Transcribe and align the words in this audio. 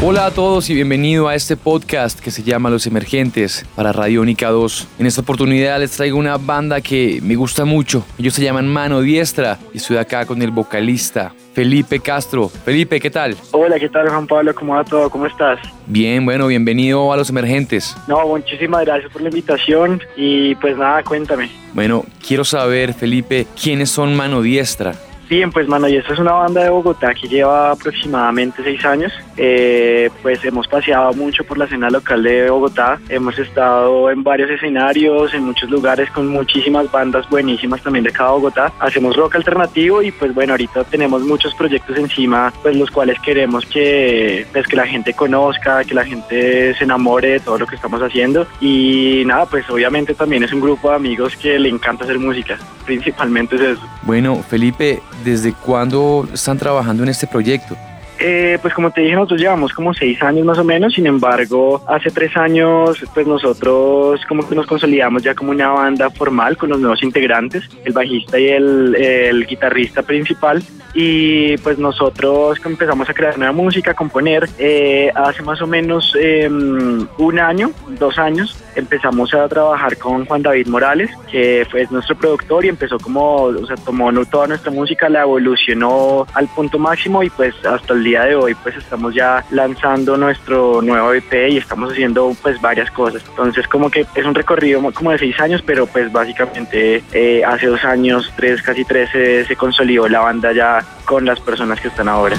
Hola 0.00 0.26
a 0.26 0.30
todos 0.30 0.70
y 0.70 0.74
bienvenido 0.74 1.26
a 1.26 1.34
este 1.34 1.56
podcast 1.56 2.20
que 2.20 2.30
se 2.30 2.44
llama 2.44 2.70
Los 2.70 2.86
Emergentes 2.86 3.66
para 3.74 3.90
Radiónica 3.92 4.48
2. 4.48 4.86
En 5.00 5.06
esta 5.06 5.22
oportunidad 5.22 5.80
les 5.80 5.90
traigo 5.90 6.16
una 6.16 6.36
banda 6.36 6.80
que 6.80 7.18
me 7.20 7.34
gusta 7.34 7.64
mucho. 7.64 8.06
Ellos 8.16 8.32
se 8.34 8.44
llaman 8.44 8.68
Mano 8.68 9.00
Diestra 9.00 9.58
y 9.74 9.78
estoy 9.78 9.96
acá 9.96 10.24
con 10.24 10.40
el 10.40 10.52
vocalista 10.52 11.34
Felipe 11.52 11.98
Castro. 11.98 12.48
Felipe, 12.48 13.00
¿qué 13.00 13.10
tal? 13.10 13.36
Hola, 13.50 13.80
¿qué 13.80 13.88
tal 13.88 14.08
Juan 14.08 14.28
Pablo? 14.28 14.54
¿Cómo 14.54 14.74
va 14.74 14.84
todo? 14.84 15.10
¿Cómo 15.10 15.26
estás? 15.26 15.58
Bien, 15.88 16.24
bueno, 16.24 16.46
bienvenido 16.46 17.12
a 17.12 17.16
Los 17.16 17.30
Emergentes. 17.30 17.96
No, 18.06 18.24
muchísimas 18.24 18.84
gracias 18.84 19.10
por 19.10 19.20
la 19.20 19.30
invitación 19.30 20.00
y 20.16 20.54
pues 20.54 20.76
nada, 20.76 21.02
cuéntame. 21.02 21.50
Bueno, 21.74 22.04
quiero 22.24 22.44
saber, 22.44 22.94
Felipe, 22.94 23.48
¿quiénes 23.60 23.90
son 23.90 24.14
Mano 24.14 24.42
Diestra? 24.42 24.94
Bien, 25.28 25.50
pues 25.52 25.68
Mano, 25.68 25.88
y 25.88 25.96
esta 25.96 26.14
es 26.14 26.18
una 26.18 26.32
banda 26.32 26.62
de 26.62 26.70
Bogotá 26.70 27.12
que 27.12 27.28
lleva 27.28 27.72
aproximadamente 27.72 28.62
seis 28.62 28.82
años. 28.84 29.12
Eh, 29.38 30.10
pues 30.22 30.44
hemos 30.44 30.66
paseado 30.66 31.12
mucho 31.14 31.44
por 31.44 31.58
la 31.58 31.64
escena 31.64 31.88
local 31.90 32.22
de 32.22 32.50
Bogotá. 32.50 32.98
Hemos 33.08 33.38
estado 33.38 34.10
en 34.10 34.22
varios 34.22 34.50
escenarios, 34.50 35.32
en 35.32 35.44
muchos 35.44 35.70
lugares 35.70 36.10
con 36.10 36.26
muchísimas 36.28 36.90
bandas 36.90 37.28
buenísimas 37.30 37.82
también 37.82 38.04
de 38.04 38.10
cada 38.10 38.30
Bogotá. 38.30 38.72
Hacemos 38.80 39.16
rock 39.16 39.36
alternativo 39.36 40.02
y 40.02 40.10
pues 40.10 40.34
bueno, 40.34 40.54
ahorita 40.54 40.84
tenemos 40.84 41.22
muchos 41.22 41.54
proyectos 41.54 41.96
encima, 41.96 42.52
pues 42.62 42.76
los 42.76 42.90
cuales 42.90 43.18
queremos 43.20 43.64
que, 43.66 44.46
pues, 44.52 44.66
que 44.66 44.76
la 44.76 44.86
gente 44.86 45.14
conozca, 45.14 45.84
que 45.84 45.94
la 45.94 46.04
gente 46.04 46.74
se 46.74 46.84
enamore 46.84 47.32
de 47.32 47.40
todo 47.40 47.58
lo 47.58 47.66
que 47.66 47.76
estamos 47.76 48.02
haciendo. 48.02 48.46
Y 48.60 49.22
nada, 49.24 49.46
pues 49.46 49.68
obviamente 49.70 50.14
también 50.14 50.42
es 50.42 50.52
un 50.52 50.60
grupo 50.60 50.90
de 50.90 50.96
amigos 50.96 51.36
que 51.36 51.58
le 51.58 51.68
encanta 51.68 52.04
hacer 52.04 52.18
música. 52.18 52.58
Principalmente 52.84 53.56
es 53.56 53.62
eso. 53.62 53.82
Bueno, 54.02 54.42
Felipe, 54.42 55.00
¿desde 55.24 55.52
cuándo 55.52 56.26
están 56.32 56.58
trabajando 56.58 57.02
en 57.02 57.10
este 57.10 57.26
proyecto? 57.26 57.76
Eh, 58.20 58.58
pues 58.60 58.74
como 58.74 58.90
te 58.90 59.02
dije, 59.02 59.14
nosotros 59.14 59.40
llevamos 59.40 59.72
como 59.72 59.94
seis 59.94 60.20
años 60.22 60.44
más 60.44 60.58
o 60.58 60.64
menos, 60.64 60.94
sin 60.94 61.06
embargo, 61.06 61.84
hace 61.86 62.10
tres 62.10 62.36
años, 62.36 63.04
pues 63.14 63.26
nosotros 63.26 64.20
como 64.28 64.48
que 64.48 64.56
nos 64.56 64.66
consolidamos 64.66 65.22
ya 65.22 65.34
como 65.34 65.52
una 65.52 65.68
banda 65.68 66.10
formal 66.10 66.56
con 66.56 66.70
los 66.70 66.80
nuevos 66.80 67.02
integrantes, 67.04 67.68
el 67.84 67.92
bajista 67.92 68.38
y 68.38 68.48
el, 68.48 69.46
guitarrista 69.48 70.02
principal, 70.02 70.62
y 70.94 71.56
pues 71.58 71.78
nosotros 71.78 72.58
empezamos 72.64 73.08
a 73.08 73.14
crear 73.14 73.38
nueva 73.38 73.52
música, 73.52 73.94
componer, 73.94 74.48
eh, 74.58 75.12
hace 75.14 75.42
más 75.42 75.62
o 75.62 75.68
menos 75.68 76.12
eh, 76.18 76.48
un 76.48 77.38
año, 77.38 77.70
dos 78.00 78.18
años, 78.18 78.64
empezamos 78.74 79.32
a 79.34 79.48
trabajar 79.48 79.96
con 79.96 80.24
Juan 80.24 80.42
David 80.42 80.68
Morales, 80.68 81.10
que 81.30 81.66
fue 81.70 81.86
nuestro 81.90 82.16
productor 82.16 82.64
y 82.64 82.68
empezó 82.68 82.98
como, 82.98 83.44
o 83.44 83.66
sea, 83.66 83.76
tomó 83.76 84.08
toda 84.26 84.48
nuestra 84.48 84.70
música, 84.70 85.08
la 85.08 85.22
evolucionó 85.22 86.26
al 86.34 86.48
punto 86.48 86.78
máximo 86.78 87.22
y 87.22 87.30
pues 87.30 87.54
hasta 87.64 87.94
el 87.94 88.04
día 88.04 88.24
de 88.24 88.34
hoy 88.34 88.54
pues 88.54 88.76
estamos 88.76 89.14
ya 89.14 89.44
lanzando 89.50 90.16
nuestro 90.16 90.82
nuevo 90.82 91.12
EP 91.12 91.50
y 91.50 91.58
estamos 91.58 91.92
haciendo 91.92 92.34
pues 92.42 92.60
varias 92.60 92.90
cosas. 92.90 93.22
Entonces 93.28 93.66
como 93.68 93.90
que 93.90 94.06
es 94.14 94.24
un 94.24 94.34
recorrido 94.34 94.82
como 94.92 95.12
de 95.12 95.18
seis 95.18 95.38
años, 95.40 95.62
pero 95.64 95.86
pues 95.86 96.10
básicamente 96.12 97.02
eh, 97.12 97.44
hace 97.44 97.66
dos 97.66 97.84
años, 97.84 98.32
tres, 98.36 98.62
casi 98.62 98.84
tres, 98.84 99.10
se, 99.10 99.44
se 99.44 99.56
consolidó 99.56 100.08
la 100.08 100.20
banda 100.20 100.52
ya 100.52 100.84
con 101.04 101.24
las 101.24 101.40
personas 101.40 101.80
que 101.80 101.88
están 101.88 102.08
ahora. 102.08 102.36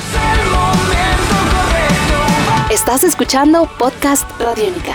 Estás 2.72 3.04
escuchando 3.04 3.68
Podcast 3.80 4.30
Radiónica. 4.40 4.94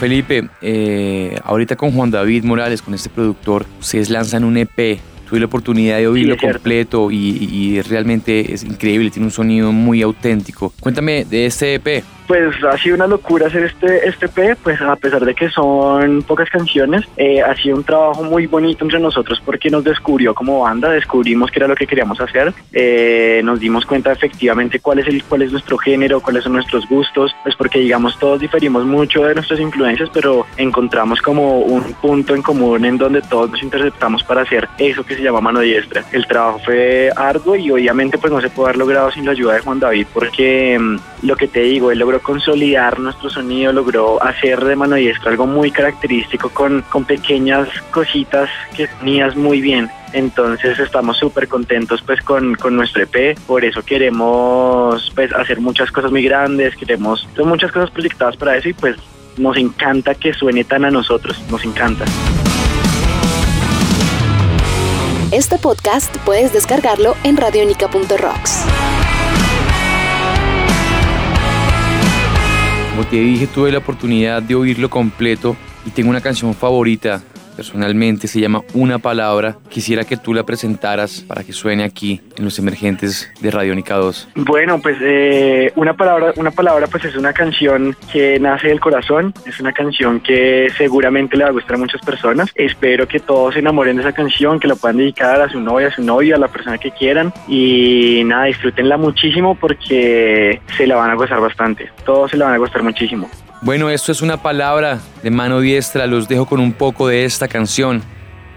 Felipe, 0.00 0.48
eh, 0.62 1.38
ahorita 1.44 1.76
con 1.76 1.92
Juan 1.92 2.10
David 2.10 2.44
Morales, 2.44 2.80
con 2.80 2.94
este 2.94 3.10
productor, 3.10 3.66
ustedes 3.78 4.08
lanzan 4.08 4.44
un 4.44 4.56
EP. 4.56 5.00
Tuve 5.28 5.40
la 5.40 5.46
oportunidad 5.46 5.98
de 5.98 6.08
oírlo 6.08 6.36
cierto. 6.36 6.58
completo 6.58 7.10
y, 7.10 7.16
y 7.50 7.82
realmente 7.82 8.52
es 8.52 8.64
increíble, 8.64 9.10
tiene 9.10 9.26
un 9.26 9.32
sonido 9.32 9.72
muy 9.72 10.02
auténtico. 10.02 10.72
Cuéntame 10.80 11.24
de 11.24 11.46
este 11.46 11.74
EP. 11.74 12.04
Pues 12.26 12.56
ha 12.64 12.76
sido 12.78 12.96
una 12.96 13.06
locura 13.06 13.46
hacer 13.46 13.62
este, 13.64 14.08
este 14.08 14.26
EP, 14.26 14.58
pues 14.62 14.80
a 14.80 14.96
pesar 14.96 15.24
de 15.24 15.34
que 15.34 15.48
son 15.48 16.22
pocas 16.22 16.50
canciones, 16.50 17.04
eh, 17.16 17.40
ha 17.40 17.54
sido 17.54 17.76
un 17.76 17.84
trabajo 17.84 18.24
muy 18.24 18.46
bonito 18.46 18.84
entre 18.84 18.98
nosotros 18.98 19.40
porque 19.44 19.70
nos 19.70 19.84
descubrió 19.84 20.34
como 20.34 20.60
banda, 20.60 20.90
descubrimos 20.90 21.52
qué 21.52 21.60
era 21.60 21.68
lo 21.68 21.76
que 21.76 21.86
queríamos 21.86 22.20
hacer, 22.20 22.52
eh, 22.72 23.40
nos 23.44 23.60
dimos 23.60 23.86
cuenta 23.86 24.10
efectivamente 24.10 24.80
cuál 24.80 24.98
es, 24.98 25.06
el, 25.06 25.22
cuál 25.22 25.42
es 25.42 25.52
nuestro 25.52 25.78
género, 25.78 26.20
cuáles 26.20 26.42
son 26.42 26.54
nuestros 26.54 26.88
gustos, 26.88 27.32
pues 27.44 27.54
porque 27.54 27.78
digamos 27.78 28.18
todos 28.18 28.40
diferimos 28.40 28.84
mucho 28.84 29.22
de 29.22 29.34
nuestras 29.34 29.60
influencias, 29.60 30.10
pero 30.12 30.46
encontramos 30.56 31.22
como 31.22 31.60
un 31.60 31.82
punto 31.94 32.34
en 32.34 32.42
común 32.42 32.84
en 32.84 32.98
donde 32.98 33.22
todos 33.22 33.52
nos 33.52 33.62
interceptamos 33.62 34.24
para 34.24 34.42
hacer 34.42 34.68
eso 34.78 35.04
que 35.04 35.14
se 35.16 35.22
llama 35.22 35.40
mano 35.40 35.60
diestra. 35.60 36.04
El 36.12 36.26
trabajo 36.26 36.60
fue 36.64 37.10
arduo 37.14 37.56
y 37.56 37.70
obviamente 37.70 38.18
pues 38.18 38.32
no 38.32 38.40
se 38.40 38.50
puede 38.50 38.68
haber 38.68 38.78
logrado 38.78 39.10
sin 39.10 39.24
la 39.24 39.32
ayuda 39.32 39.54
de 39.54 39.60
Juan 39.60 39.80
David 39.80 40.06
porque 40.12 40.78
mm, 40.78 41.26
lo 41.26 41.36
que 41.36 41.48
te 41.48 41.60
digo, 41.60 41.90
él 41.90 41.98
logró 41.98 42.20
consolidar 42.20 42.98
nuestro 42.98 43.30
sonido, 43.30 43.72
logró 43.72 44.22
hacer 44.22 44.64
de 44.64 44.76
mano 44.76 44.96
diestra 44.96 45.30
algo 45.30 45.46
muy 45.46 45.70
característico 45.70 46.50
con, 46.50 46.82
con 46.82 47.04
pequeñas 47.04 47.68
cositas 47.90 48.48
que 48.76 48.86
tenías 48.86 49.36
muy 49.36 49.60
bien. 49.60 49.90
Entonces 50.12 50.78
estamos 50.78 51.18
súper 51.18 51.48
contentos 51.48 52.02
pues 52.02 52.20
con, 52.22 52.54
con 52.54 52.76
nuestro 52.76 53.02
EP, 53.02 53.38
por 53.46 53.64
eso 53.64 53.82
queremos 53.82 55.12
pues 55.14 55.32
hacer 55.32 55.60
muchas 55.60 55.90
cosas 55.90 56.10
muy 56.10 56.22
grandes, 56.22 56.76
queremos, 56.76 57.28
son 57.36 57.48
muchas 57.48 57.72
cosas 57.72 57.90
proyectadas 57.90 58.36
para 58.36 58.56
eso 58.56 58.68
y 58.68 58.72
pues 58.72 58.96
nos 59.36 59.56
encanta 59.56 60.14
que 60.14 60.32
suene 60.32 60.64
tan 60.64 60.84
a 60.84 60.90
nosotros, 60.90 61.42
nos 61.50 61.64
encanta. 61.64 62.04
Este 65.46 65.58
podcast 65.58 66.12
puedes 66.24 66.52
descargarlo 66.52 67.14
en 67.22 67.36
radionica.rocks. 67.36 68.64
Como 72.90 73.06
te 73.06 73.20
dije, 73.20 73.46
tuve 73.46 73.70
la 73.70 73.78
oportunidad 73.78 74.42
de 74.42 74.56
oírlo 74.56 74.90
completo 74.90 75.56
y 75.86 75.90
tengo 75.90 76.10
una 76.10 76.20
canción 76.20 76.52
favorita 76.52 77.22
personalmente, 77.56 78.28
se 78.28 78.40
llama 78.40 78.62
Una 78.74 78.98
Palabra. 78.98 79.56
Quisiera 79.68 80.04
que 80.04 80.16
tú 80.16 80.34
la 80.34 80.44
presentaras 80.44 81.22
para 81.26 81.42
que 81.42 81.52
suene 81.52 81.84
aquí 81.84 82.20
en 82.36 82.44
los 82.44 82.58
emergentes 82.58 83.32
de 83.40 83.50
Radiónica 83.50 83.96
2. 83.96 84.28
Bueno, 84.36 84.80
pues 84.80 84.98
eh, 85.00 85.72
una 85.74 85.94
palabra, 85.94 86.32
una 86.36 86.50
palabra, 86.50 86.86
pues 86.86 87.04
es 87.06 87.16
una 87.16 87.32
canción 87.32 87.96
que 88.12 88.38
nace 88.38 88.68
del 88.68 88.80
corazón, 88.80 89.32
es 89.46 89.58
una 89.58 89.72
canción 89.72 90.20
que 90.20 90.68
seguramente 90.76 91.36
le 91.36 91.44
va 91.44 91.50
a 91.50 91.52
gustar 91.52 91.76
a 91.76 91.78
muchas 91.78 92.02
personas. 92.02 92.50
Espero 92.54 93.08
que 93.08 93.20
todos 93.20 93.54
se 93.54 93.60
enamoren 93.60 93.96
de 93.96 94.02
esa 94.02 94.12
canción, 94.12 94.60
que 94.60 94.68
la 94.68 94.76
puedan 94.76 94.98
dedicar 94.98 95.40
a 95.40 95.48
su 95.48 95.60
novia, 95.60 95.88
a 95.88 95.92
su 95.92 96.02
novio, 96.02 96.36
a 96.36 96.38
la 96.38 96.48
persona 96.48 96.78
que 96.78 96.90
quieran 96.90 97.32
y 97.48 98.22
nada, 98.26 98.44
disfrútenla 98.44 98.96
muchísimo 98.96 99.54
porque 99.54 100.60
se 100.76 100.86
la 100.86 100.96
van 100.96 101.10
a 101.10 101.14
gozar 101.14 101.40
bastante. 101.40 101.90
Todos 102.04 102.30
se 102.30 102.36
la 102.36 102.46
van 102.46 102.54
a 102.54 102.58
gustar 102.58 102.82
muchísimo. 102.82 103.28
Bueno, 103.66 103.90
esto 103.90 104.12
es 104.12 104.22
una 104.22 104.40
palabra 104.40 105.00
de 105.24 105.30
mano 105.32 105.58
diestra, 105.58 106.06
los 106.06 106.28
dejo 106.28 106.46
con 106.46 106.60
un 106.60 106.72
poco 106.72 107.08
de 107.08 107.24
esta 107.24 107.48
canción 107.48 108.00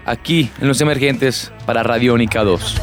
aquí 0.06 0.52
en 0.60 0.68
Los 0.68 0.80
Emergentes 0.80 1.52
para 1.66 1.82
Radiónica 1.82 2.44
2. 2.44 2.60
Paso 2.60 2.78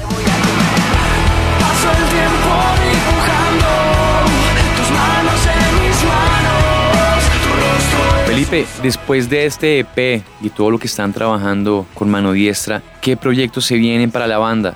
el 1.90 2.10
tiempo 2.10 2.52
dibujando 2.84 3.68
tus 4.76 4.92
manos 4.92 5.40
en 5.46 5.88
mis 5.88 6.04
manos, 6.04 7.24
tu 7.44 7.50
rostro 7.64 8.26
Felipe, 8.26 8.66
después 8.84 9.30
de 9.30 9.46
este 9.46 9.80
EP 9.80 10.22
y 10.42 10.50
todo 10.50 10.70
lo 10.70 10.80
que 10.80 10.88
están 10.88 11.14
trabajando 11.14 11.86
con 11.94 12.10
mano 12.10 12.34
diestra, 12.34 12.82
¿qué 13.00 13.16
proyectos 13.16 13.64
se 13.64 13.76
vienen 13.76 14.12
para 14.12 14.28
la 14.28 14.38
banda? 14.38 14.76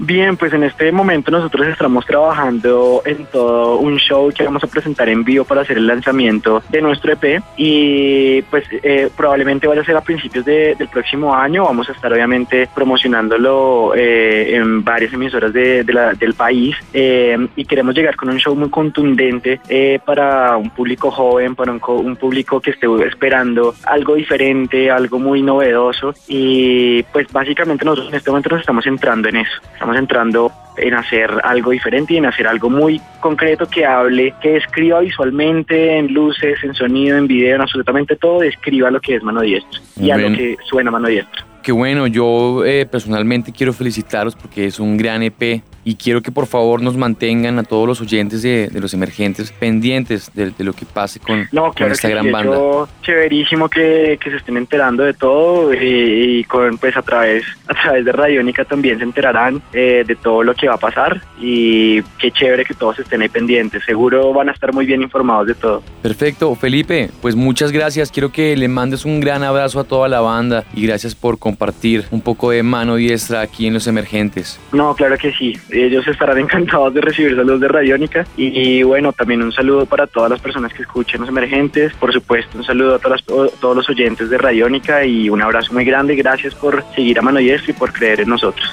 Bien, 0.00 0.36
pues 0.36 0.52
en 0.52 0.62
este 0.62 0.92
momento 0.92 1.32
nosotros 1.32 1.66
estamos 1.66 2.06
trabajando 2.06 3.02
en 3.04 3.26
todo 3.26 3.78
un 3.78 3.96
show 3.98 4.30
que 4.32 4.44
vamos 4.44 4.62
a 4.62 4.68
presentar 4.68 5.08
en 5.08 5.24
vivo 5.24 5.44
para 5.44 5.62
hacer 5.62 5.76
el 5.76 5.88
lanzamiento 5.88 6.62
de 6.68 6.80
nuestro 6.80 7.12
EP 7.12 7.42
y 7.56 8.40
pues 8.42 8.64
eh, 8.84 9.10
probablemente 9.16 9.66
vaya 9.66 9.80
a 9.80 9.84
ser 9.84 9.96
a 9.96 10.00
principios 10.00 10.44
de- 10.44 10.76
del 10.76 10.86
próximo 10.88 11.34
año. 11.34 11.64
Vamos 11.64 11.88
a 11.88 11.92
estar 11.92 12.12
obviamente 12.12 12.68
promocionándolo 12.72 13.92
eh, 13.96 14.54
en 14.54 14.84
varias 14.84 15.12
emisoras 15.12 15.52
de- 15.52 15.82
la- 15.88 16.12
del 16.14 16.34
país 16.34 16.76
eh, 16.92 17.36
y 17.56 17.64
queremos 17.64 17.92
llegar 17.94 18.14
con 18.14 18.28
un 18.28 18.38
show 18.38 18.54
muy 18.54 18.70
contundente 18.70 19.60
eh, 19.68 19.98
para 20.04 20.56
un 20.56 20.70
público 20.70 21.10
joven, 21.10 21.56
para 21.56 21.72
un, 21.72 21.80
un 21.84 22.14
público 22.14 22.60
que 22.60 22.70
esté 22.70 22.86
esperando 23.04 23.74
algo 23.84 24.14
diferente, 24.14 24.92
algo 24.92 25.18
muy 25.18 25.42
novedoso 25.42 26.14
y 26.28 27.02
pues 27.12 27.26
básicamente 27.32 27.84
nosotros 27.84 28.10
en 28.10 28.14
este 28.18 28.30
momento 28.30 28.50
nos 28.50 28.60
estamos 28.60 28.84
centrando 28.84 29.28
en 29.28 29.36
eso. 29.38 29.60
Estamos 29.88 30.02
entrando 30.02 30.52
en 30.76 30.92
hacer 30.92 31.30
algo 31.44 31.70
diferente 31.70 32.12
y 32.12 32.18
en 32.18 32.26
hacer 32.26 32.46
algo 32.46 32.68
muy 32.68 33.00
concreto 33.20 33.66
que 33.66 33.86
hable, 33.86 34.34
que 34.42 34.50
describa 34.50 35.00
visualmente, 35.00 35.96
en 35.96 36.12
luces, 36.12 36.62
en 36.62 36.74
sonido, 36.74 37.16
en 37.16 37.26
video, 37.26 37.54
en 37.54 37.62
absolutamente 37.62 38.14
todo, 38.16 38.40
describa 38.40 38.90
lo 38.90 39.00
que 39.00 39.14
es 39.14 39.22
mano 39.22 39.40
diestra 39.40 39.80
y 39.96 40.10
a 40.10 40.18
lo 40.18 40.28
que 40.36 40.58
suena 40.68 40.90
mano 40.90 41.08
diestra. 41.08 41.42
Qué 41.62 41.72
bueno, 41.72 42.06
yo 42.06 42.66
eh, 42.66 42.84
personalmente 42.84 43.50
quiero 43.50 43.72
felicitaros 43.72 44.36
porque 44.36 44.66
es 44.66 44.78
un 44.78 44.98
gran 44.98 45.22
EP 45.22 45.62
y 45.88 45.94
quiero 45.94 46.20
que 46.20 46.30
por 46.30 46.46
favor 46.46 46.82
nos 46.82 46.98
mantengan 46.98 47.58
a 47.58 47.62
todos 47.62 47.88
los 47.88 48.02
oyentes 48.02 48.42
de, 48.42 48.68
de 48.68 48.78
los 48.78 48.92
emergentes 48.92 49.52
pendientes 49.52 50.30
de, 50.34 50.50
de, 50.50 50.62
lo 50.62 50.74
que 50.74 50.84
pase 50.84 51.18
con, 51.18 51.48
no, 51.50 51.62
con 51.62 51.72
claro 51.72 51.94
esta 51.94 52.08
que 52.08 52.14
gran 52.14 52.26
sí, 52.26 52.30
banda. 52.30 52.58
chéverísimo 53.00 53.70
que, 53.70 54.18
que 54.22 54.30
se 54.30 54.36
estén 54.36 54.58
enterando 54.58 55.02
de 55.02 55.14
todo 55.14 55.72
eh, 55.72 55.78
y 55.80 56.44
con 56.44 56.76
pues 56.76 56.94
a 56.94 57.00
través 57.00 57.42
a 57.68 57.72
través 57.72 58.04
de 58.04 58.12
Radiónica 58.12 58.66
también 58.66 58.98
se 58.98 59.04
enterarán 59.04 59.62
eh, 59.72 60.04
de 60.06 60.14
todo 60.16 60.42
lo 60.42 60.52
que 60.54 60.68
va 60.68 60.74
a 60.74 60.78
pasar 60.78 61.22
y 61.40 62.02
qué 62.18 62.32
chévere 62.32 62.66
que 62.66 62.74
todos 62.74 62.98
estén 62.98 63.22
ahí 63.22 63.30
pendientes. 63.30 63.82
Seguro 63.84 64.34
van 64.34 64.50
a 64.50 64.52
estar 64.52 64.74
muy 64.74 64.84
bien 64.84 65.00
informados 65.00 65.46
de 65.46 65.54
todo. 65.54 65.82
Perfecto, 66.02 66.54
Felipe, 66.54 67.08
pues 67.22 67.34
muchas 67.34 67.72
gracias. 67.72 68.10
Quiero 68.10 68.30
que 68.30 68.54
le 68.58 68.68
mandes 68.68 69.06
un 69.06 69.20
gran 69.20 69.42
abrazo 69.42 69.80
a 69.80 69.84
toda 69.84 70.06
la 70.08 70.20
banda 70.20 70.64
y 70.74 70.86
gracias 70.86 71.14
por 71.14 71.38
compartir 71.38 72.04
un 72.10 72.20
poco 72.20 72.50
de 72.50 72.62
mano 72.62 72.96
diestra 72.96 73.40
aquí 73.40 73.66
en 73.66 73.72
Los 73.72 73.86
Emergentes. 73.86 74.60
No, 74.72 74.94
claro 74.94 75.16
que 75.16 75.32
sí. 75.32 75.56
Ellos 75.86 76.06
estarán 76.06 76.38
encantados 76.38 76.94
de 76.94 77.00
recibir 77.00 77.36
saludos 77.36 77.60
de 77.60 77.68
Radiónica 77.68 78.26
y, 78.36 78.82
bueno, 78.82 79.12
también 79.12 79.42
un 79.42 79.52
saludo 79.52 79.86
para 79.86 80.06
todas 80.06 80.30
las 80.30 80.40
personas 80.40 80.72
que 80.72 80.82
escuchen 80.82 81.20
Los 81.20 81.28
Emergentes. 81.28 81.92
Por 81.94 82.12
supuesto, 82.12 82.58
un 82.58 82.64
saludo 82.64 82.94
a 82.94 82.98
todos 82.98 83.76
los 83.76 83.88
oyentes 83.88 84.30
de 84.30 84.38
Radiónica 84.38 85.04
y 85.04 85.30
un 85.30 85.42
abrazo 85.42 85.72
muy 85.72 85.84
grande. 85.84 86.14
Gracias 86.16 86.54
por 86.54 86.84
seguir 86.94 87.18
a 87.18 87.22
mano 87.22 87.38
diestra 87.38 87.70
y 87.70 87.74
por 87.74 87.92
creer 87.92 88.20
en 88.20 88.28
nosotros. 88.28 88.68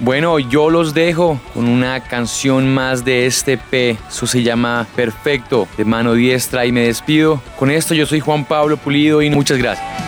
Bueno, 0.00 0.38
yo 0.38 0.70
los 0.70 0.94
dejo 0.94 1.40
con 1.54 1.68
una 1.68 2.00
canción 2.04 2.72
más 2.72 3.04
de 3.04 3.26
este 3.26 3.58
P. 3.58 3.96
Eso 4.08 4.28
se 4.28 4.44
llama 4.44 4.86
Perfecto 4.94 5.66
de 5.76 5.84
mano 5.84 6.14
diestra 6.14 6.66
y 6.66 6.72
me 6.72 6.82
despido. 6.82 7.42
Con 7.58 7.70
esto 7.70 7.94
yo 7.94 8.06
soy 8.06 8.20
Juan 8.20 8.44
Pablo 8.44 8.76
Pulido 8.76 9.22
y 9.22 9.30
muchas 9.30 9.58
gracias. 9.58 10.07